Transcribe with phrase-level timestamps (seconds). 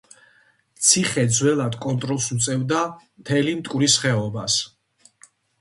[0.85, 4.57] ციხე ძველად კონტროლს უწევდა მთელი მტკვრის ხეობას.